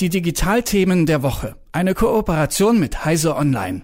[0.00, 1.56] Die Digitalthemen der Woche.
[1.72, 3.82] Eine Kooperation mit Heise Online.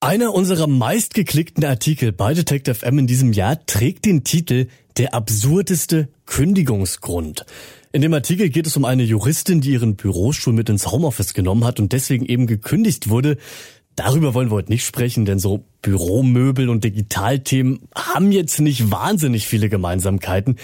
[0.00, 4.66] Einer unserer meistgeklickten Artikel bei Detective M in diesem Jahr trägt den Titel
[4.98, 7.46] Der absurdeste Kündigungsgrund.
[7.92, 11.64] In dem Artikel geht es um eine Juristin, die ihren Bürostuhl mit ins Homeoffice genommen
[11.64, 13.38] hat und deswegen eben gekündigt wurde.
[13.96, 19.46] Darüber wollen wir heute nicht sprechen, denn so Büromöbel und Digitalthemen haben jetzt nicht wahnsinnig
[19.46, 20.56] viele Gemeinsamkeiten.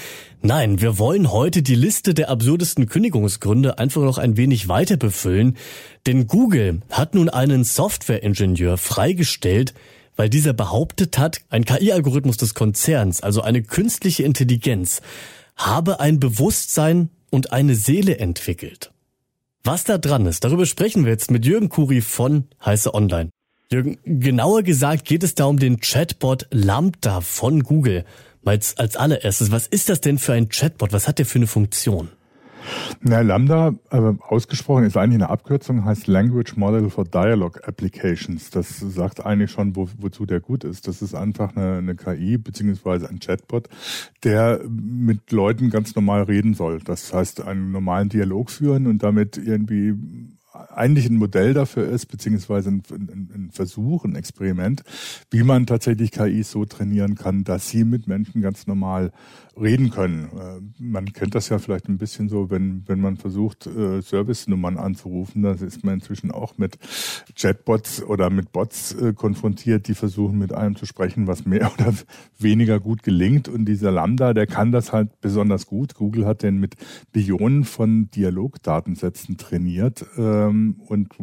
[0.43, 5.57] Nein, wir wollen heute die Liste der absurdesten Kündigungsgründe einfach noch ein wenig weiter befüllen,
[6.07, 9.75] denn Google hat nun einen Softwareingenieur freigestellt,
[10.17, 15.03] weil dieser behauptet hat, ein KI-Algorithmus des Konzerns, also eine künstliche Intelligenz,
[15.55, 18.91] habe ein Bewusstsein und eine Seele entwickelt.
[19.63, 23.29] Was da dran ist, darüber sprechen wir jetzt mit Jürgen Kuri von Heiße Online.
[23.71, 28.05] Jürgen, genauer gesagt geht es da um den Chatbot Lambda von Google.
[28.43, 30.95] Als, als allererstes, was ist das denn für ein Chatbot?
[30.95, 32.09] Was hat der für eine Funktion?
[33.01, 38.51] Na, Lambda, äh, ausgesprochen, ist eigentlich eine Abkürzung, heißt Language Model for Dialogue Applications.
[38.51, 40.89] Das sagt eigentlich schon, wo, wozu der gut ist.
[40.89, 43.69] Das ist einfach eine, eine KI beziehungsweise ein Chatbot,
[44.25, 46.81] der mit Leuten ganz normal reden soll.
[46.81, 49.95] Das heißt, einen normalen Dialog führen und damit irgendwie
[50.75, 54.83] eigentlich ein Modell dafür ist, beziehungsweise ein, ein, ein, Versuch, ein Experiment,
[55.31, 59.13] wie man tatsächlich KIs so trainieren kann, dass sie mit Menschen ganz normal
[59.61, 60.25] reden können.
[60.25, 64.79] Äh, man kennt das ja vielleicht ein bisschen so, wenn, wenn man versucht, äh, Service-Nummern
[64.79, 66.79] anzurufen, da ist man inzwischen auch mit
[67.37, 71.93] Chatbots oder mit Bots äh, konfrontiert, die versuchen mit einem zu sprechen, was mehr oder
[72.39, 73.49] weniger gut gelingt.
[73.49, 75.95] Und dieser Lambda, der kann das halt besonders gut.
[75.95, 76.77] Google hat den mit
[77.13, 81.15] Billionen von Dialogdatensätzen trainiert ähm, und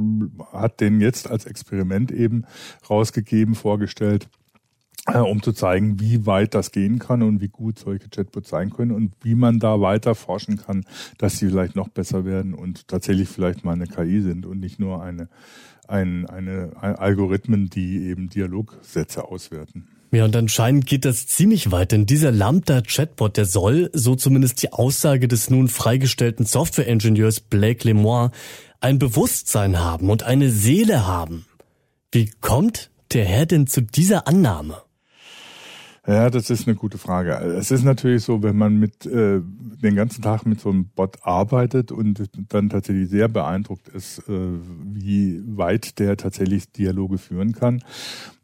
[0.52, 2.46] hat den jetzt als Experiment eben
[2.90, 4.30] rausgegeben, vorgestellt
[5.08, 8.70] äh, um zu zeigen, wie weit das gehen kann und wie gut solche Chatbots sein
[8.70, 10.86] können und wie man da weiter forschen kann,
[11.18, 14.80] dass sie vielleicht noch besser werden und tatsächlich vielleicht mal eine KI sind und nicht
[14.80, 15.30] nur eine,
[15.88, 19.88] ein, eine, Algorithmen, die eben Dialogsätze auswerten.
[20.12, 24.72] Ja, und anscheinend geht das ziemlich weit, denn dieser Lambda-Chatbot, der soll, so zumindest die
[24.72, 28.32] Aussage des nun freigestellten Software-Ingenieurs Blake Lemoine,
[28.80, 31.46] ein Bewusstsein haben und eine Seele haben.
[32.12, 34.82] Wie kommt der Herr denn zu dieser Annahme?
[36.08, 37.34] Ja, das ist eine gute Frage.
[37.34, 41.18] Es ist natürlich so, wenn man mit äh, den ganzen Tag mit so einem Bot
[41.24, 44.32] arbeitet und dann tatsächlich sehr beeindruckt ist, äh,
[44.86, 47.84] wie weit der tatsächlich Dialoge führen kann,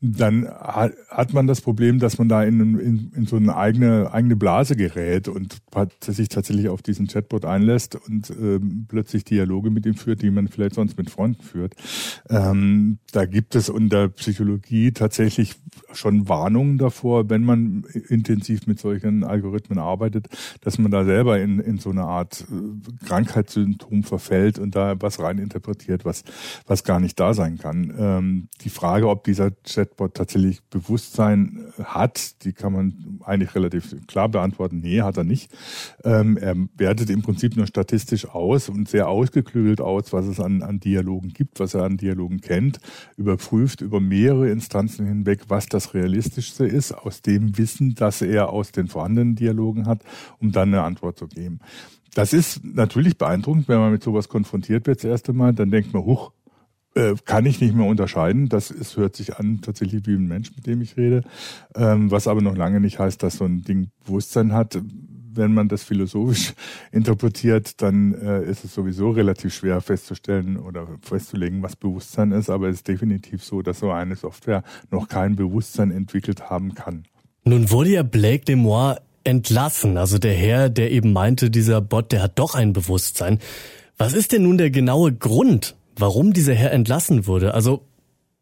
[0.02, 4.36] dann hat man das Problem, dass man da in, in, in so eine eigene, eigene
[4.36, 5.62] Blase gerät und
[6.02, 10.50] sich tatsächlich auf diesen Chatbot einlässt und ähm, plötzlich Dialoge mit ihm führt, die man
[10.50, 11.76] vielleicht sonst mit Freunden führt.
[12.30, 15.56] Ähm, da gibt es unter Psychologie tatsächlich
[15.94, 20.28] schon Warnungen davor, wenn man intensiv mit solchen Algorithmen arbeitet,
[20.62, 25.20] dass man da selber in, in so eine Art äh, Krankheitssymptom verfällt und da was
[25.20, 26.24] reininterpretiert, was,
[26.68, 27.94] was gar nicht da sein kann.
[27.98, 34.30] Ähm, die Frage, ob dieser Chatbot tatsächlich Bewusstsein hat, die kann man eigentlich relativ klar
[34.30, 34.80] beantworten.
[34.80, 35.52] Nee, hat er nicht.
[36.04, 40.62] Ähm, er wertet im Prinzip nur statistisch aus und sehr ausgeklügelt aus, was es an,
[40.62, 42.80] an Dialogen gibt, was er an Dialogen kennt,
[43.18, 48.50] überprüft über mehrere Instanzen hinweg, was das das Realistischste ist, aus dem Wissen, das er
[48.50, 50.02] aus den vorhandenen Dialogen hat,
[50.40, 51.60] um dann eine Antwort zu geben.
[52.16, 55.94] Das ist natürlich beeindruckend, wenn man mit sowas konfrontiert wird das erste Mal, dann denkt
[55.94, 56.32] man, huch,
[56.96, 58.50] äh, kann ich nicht mehr unterscheiden.
[58.50, 61.24] Das ist, hört sich an tatsächlich wie ein Mensch, mit dem ich rede.
[61.76, 64.80] Ähm, was aber noch lange nicht heißt, dass so ein Ding Bewusstsein hat
[65.36, 66.54] wenn man das philosophisch
[66.92, 72.50] interpretiert, dann äh, ist es sowieso relativ schwer festzustellen oder festzulegen, was Bewusstsein ist.
[72.50, 77.06] Aber es ist definitiv so, dass so eine Software noch kein Bewusstsein entwickelt haben kann.
[77.46, 79.98] Nun wurde ja Blake Lemoire entlassen.
[79.98, 83.40] Also der Herr, der eben meinte, dieser Bot, der hat doch ein Bewusstsein.
[83.98, 87.54] Was ist denn nun der genaue Grund, warum dieser Herr entlassen wurde?
[87.54, 87.86] Also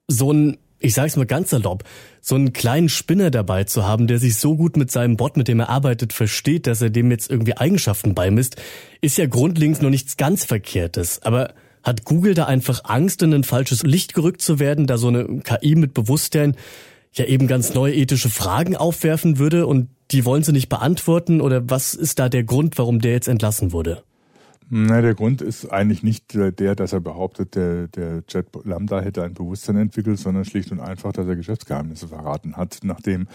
[0.08, 1.84] so ein ich sag's mal ganz salopp,
[2.20, 5.48] so einen kleinen Spinner dabei zu haben, der sich so gut mit seinem Bot, mit
[5.48, 8.58] dem er arbeitet, versteht, dass er dem jetzt irgendwie Eigenschaften beimisst,
[9.00, 11.22] ist ja grundlegend noch nichts ganz Verkehrtes.
[11.22, 11.54] Aber
[11.84, 15.42] hat Google da einfach Angst, in ein falsches Licht gerückt zu werden, da so eine
[15.44, 16.56] KI mit Bewusstsein
[17.14, 21.42] ja eben ganz neue ethische Fragen aufwerfen würde und die wollen sie nicht beantworten?
[21.42, 24.04] Oder was ist da der Grund, warum der jetzt entlassen wurde?
[24.74, 29.22] Na, der Grund ist eigentlich nicht der, dass er behauptet, der, der Jet Lambda hätte
[29.22, 33.28] ein Bewusstsein entwickelt, sondern schlicht und einfach, dass er Geschäftsgeheimnisse verraten hat, nachdem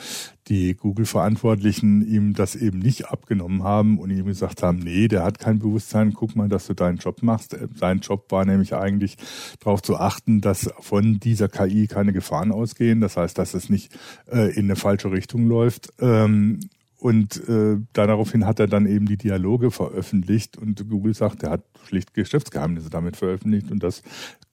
[0.49, 5.38] die Google-Verantwortlichen ihm das eben nicht abgenommen haben und ihm gesagt haben, nee, der hat
[5.38, 7.55] kein Bewusstsein, guck mal, dass du deinen Job machst.
[7.75, 9.19] Sein Job war nämlich eigentlich
[9.61, 13.94] darauf zu achten, dass von dieser KI keine Gefahren ausgehen, das heißt, dass es nicht
[14.32, 15.93] äh, in eine falsche Richtung läuft.
[16.00, 16.61] Ähm,
[17.06, 21.62] Und äh, daraufhin hat er dann eben die Dialoge veröffentlicht und Google sagt, er hat
[21.87, 24.03] schlicht Geschäftsgeheimnisse damit veröffentlicht und das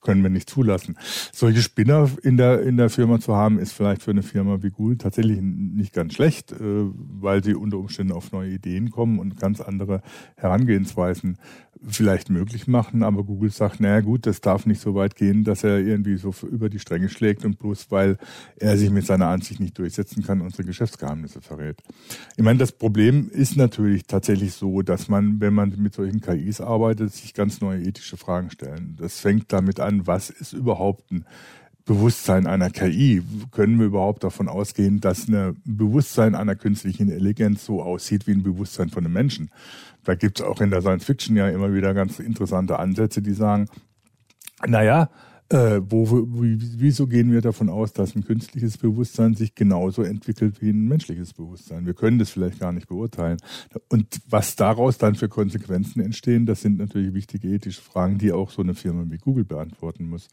[0.02, 0.96] können wir nicht zulassen.
[1.32, 4.70] Solche Spinner in der, in der Firma zu haben, ist vielleicht für eine Firma wie
[4.70, 9.40] Google tatsächlich nicht ganz schlecht, äh, weil sie unter Umständen auf neue Ideen kommen und
[9.40, 10.04] ganz andere
[10.36, 11.40] Herangehensweisen
[11.88, 13.04] vielleicht möglich machen.
[13.04, 16.34] Aber Google sagt, naja gut, das darf nicht so weit gehen, dass er irgendwie so
[16.48, 18.18] über die Stränge schlägt und bloß weil
[18.56, 21.82] er sich mit seiner Ansicht nicht durchsetzen kann, unsere Geschäftsgeheimnisse verrät.
[22.38, 26.62] Ich meine, das Problem ist natürlich tatsächlich so, dass man, wenn man mit solchen KIs
[26.62, 28.96] arbeitet, sich ganz neue ethische Fragen stellen.
[29.00, 31.26] Das fängt damit an, was ist überhaupt ein
[31.86, 33.22] Bewusstsein einer KI?
[33.52, 38.44] Können wir überhaupt davon ausgehen, dass ein Bewusstsein einer künstlichen Intelligenz so aussieht wie ein
[38.44, 39.52] Bewusstsein von einem Menschen?
[40.04, 43.34] Da gibt es auch in der Science Fiction ja immer wieder ganz interessante Ansätze, die
[43.34, 43.68] sagen,
[44.66, 45.10] naja,
[45.50, 46.10] äh, wo,
[46.42, 50.88] wie, wieso gehen wir davon aus, dass ein künstliches Bewusstsein sich genauso entwickelt wie ein
[50.88, 51.86] menschliches Bewusstsein?
[51.86, 53.38] Wir können das vielleicht gar nicht beurteilen.
[53.90, 58.50] Und was daraus dann für Konsequenzen entstehen, das sind natürlich wichtige ethische Fragen, die auch
[58.50, 60.28] so eine Firma wie Google beantworten muss.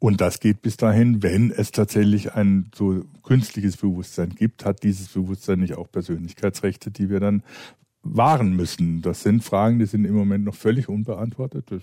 [0.00, 5.08] Und das geht bis dahin, wenn es tatsächlich ein so künstliches Bewusstsein gibt, hat dieses
[5.08, 7.42] Bewusstsein nicht auch Persönlichkeitsrechte, die wir dann
[8.02, 9.02] wahren müssen.
[9.02, 11.70] Das sind Fragen, die sind im Moment noch völlig unbeantwortet.
[11.70, 11.82] Das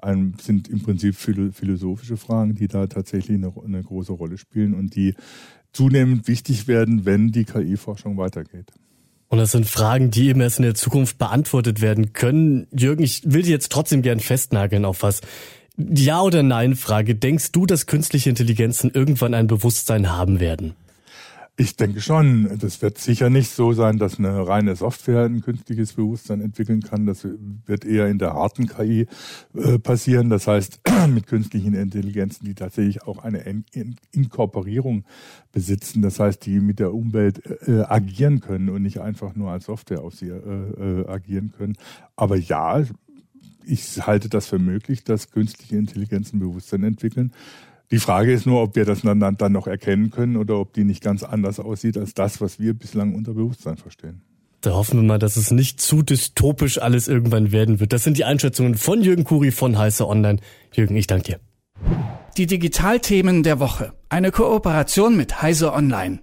[0.00, 4.96] ein, sind im Prinzip philosophische Fragen, die da tatsächlich eine, eine große Rolle spielen und
[4.96, 5.14] die
[5.72, 8.72] zunehmend wichtig werden, wenn die KI-Forschung weitergeht.
[9.28, 12.66] Und das sind Fragen, die eben erst in der Zukunft beantwortet werden können.
[12.74, 15.20] Jürgen, ich will Sie jetzt trotzdem gern festnageln auf was.
[15.78, 17.14] Ja oder nein Frage.
[17.14, 20.74] Denkst du, dass künstliche Intelligenzen irgendwann ein Bewusstsein haben werden?
[21.60, 22.58] Ich denke schon.
[22.60, 27.04] Das wird sicher nicht so sein, dass eine reine Software ein künstliches Bewusstsein entwickeln kann.
[27.04, 27.26] Das
[27.66, 29.06] wird eher in der harten KI
[29.54, 30.30] äh, passieren.
[30.30, 35.04] Das heißt, mit künstlichen Intelligenzen, die tatsächlich auch eine In In Inkorporierung
[35.50, 36.02] besitzen.
[36.02, 40.02] Das heißt, die mit der Umwelt äh, agieren können und nicht einfach nur als Software
[40.02, 41.76] auf sie äh, äh agieren können.
[42.14, 42.84] Aber ja,
[43.68, 47.32] ich halte das für möglich, dass künstliche Intelligenzen Bewusstsein entwickeln.
[47.90, 50.84] Die Frage ist nur, ob wir das dann, dann noch erkennen können oder ob die
[50.84, 54.22] nicht ganz anders aussieht als das, was wir bislang unter Bewusstsein verstehen.
[54.60, 57.92] Da hoffen wir mal, dass es nicht zu dystopisch alles irgendwann werden wird.
[57.92, 60.40] Das sind die Einschätzungen von Jürgen Kuri von Heiße Online.
[60.74, 61.40] Jürgen, ich danke dir.
[62.36, 63.92] Die Digitalthemen der Woche.
[64.08, 66.20] Eine Kooperation mit Heise Online.